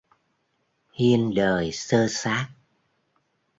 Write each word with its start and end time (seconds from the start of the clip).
Hiên 0.93 1.33
đời 1.35 1.71
xơ 1.71 2.07
xác 2.09 2.47